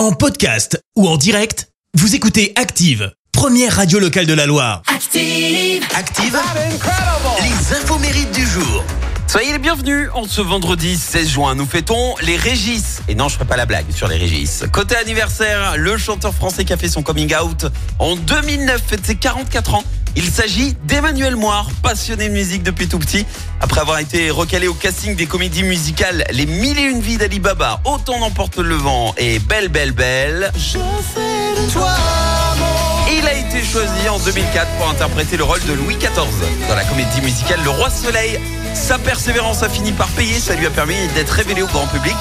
[0.00, 4.80] En podcast ou en direct, vous écoutez Active, première radio locale de la Loire.
[4.86, 5.84] Active.
[5.94, 6.38] Active,
[7.42, 8.82] les infos mérites du jour.
[9.26, 11.54] Soyez les bienvenus en ce vendredi 16 juin.
[11.54, 13.02] Nous fêtons les Régis.
[13.08, 14.64] Et non, je ferai pas la blague sur les Régis.
[14.72, 17.66] Côté anniversaire, le chanteur français qui a fait son coming out
[17.98, 19.84] en 2009 fête ses 44 ans.
[20.16, 23.24] Il s'agit d'Emmanuel Moire, passionné de musique depuis tout petit.
[23.60, 27.80] Après avoir été recalé au casting des comédies musicales Les Mille et Une Vies d'Alibaba,
[27.84, 30.50] Autant n'emporte le vent et Belle Belle Belle.
[33.12, 36.84] Il a été choisi en 2004 pour interpréter le rôle de Louis XIV dans la
[36.84, 38.38] comédie musicale Le Roi Soleil.
[38.74, 42.16] Sa persévérance a fini par payer, ça lui a permis d'être révélé au grand public.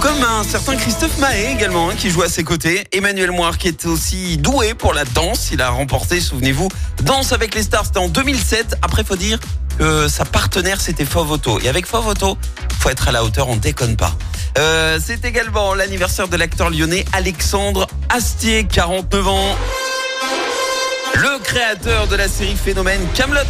[0.00, 2.86] Comme un certain Christophe Mahé également, hein, qui joue à ses côtés.
[2.92, 5.50] Emmanuel Moire qui est aussi doué pour la danse.
[5.50, 6.68] Il a remporté, souvenez-vous,
[7.02, 8.76] Danse avec les stars, c'était en 2007.
[8.82, 9.38] Après, faut dire
[9.78, 12.14] que sa partenaire, c'était Fauve Et avec Fauve
[12.80, 14.14] faut être à la hauteur, on déconne pas.
[14.56, 19.56] Euh, c'est également l'anniversaire de l'acteur lyonnais Alexandre Astier, 49 ans.
[21.14, 23.40] Le créateur de la série Phénomène Camelot.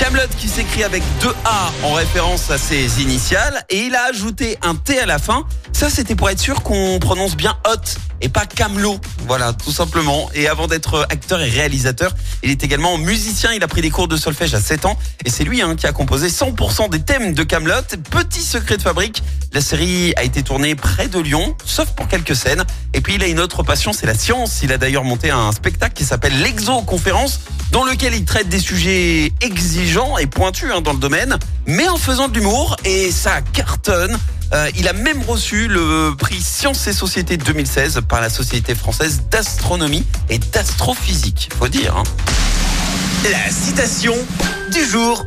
[0.00, 4.56] Camelot qui s'écrit avec deux A en référence à ses initiales et il a ajouté
[4.62, 5.44] un T à la fin.
[5.74, 7.76] Ça c'était pour être sûr qu'on prononce bien hot
[8.22, 8.98] et pas Camelot.
[9.26, 10.30] Voilà, tout simplement.
[10.34, 13.52] Et avant d'être acteur et réalisateur, il est également musicien.
[13.52, 15.86] Il a pris des cours de solfège à 7 ans et c'est lui hein, qui
[15.86, 17.82] a composé 100% des thèmes de Camelot.
[18.10, 22.36] Petit secret de fabrique, la série a été tournée près de Lyon, sauf pour quelques
[22.36, 22.64] scènes.
[22.94, 24.60] Et puis il a une autre passion, c'est la science.
[24.62, 27.40] Il a d'ailleurs monté un spectacle qui s'appelle l'Exoconférence,
[27.72, 31.96] dans lequel il traite des sujets exigeants et pointus hein, dans le domaine, mais en
[31.96, 32.76] faisant de l'humour.
[32.84, 34.18] Et ça cartonne.
[34.52, 39.22] Euh, il a même reçu le prix Sciences et Société 2016 par la Société française
[39.30, 41.50] d'astronomie et d'astrophysique.
[41.56, 41.96] Faut dire.
[41.96, 42.02] Hein.
[43.30, 44.14] La citation
[44.72, 45.24] du jour.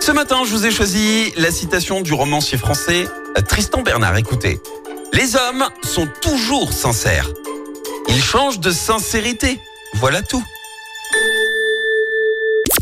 [0.00, 3.06] Ce matin, je vous ai choisi la citation du romancier français
[3.38, 4.16] euh, Tristan Bernard.
[4.16, 4.58] Écoutez,
[5.12, 7.28] les hommes sont toujours sincères.
[8.08, 9.60] Ils changent de sincérité.
[9.94, 10.42] Voilà tout.